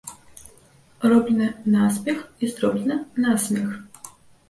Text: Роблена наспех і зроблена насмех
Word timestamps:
Роблена 1.01 1.49
наспех 1.67 2.25
і 2.39 2.47
зроблена 2.57 3.01
насмех 3.23 3.79